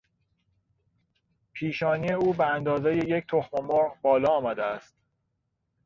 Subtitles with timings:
[1.53, 4.95] پیشانی او به اندازهی یک تخممرغ بالا آمده است.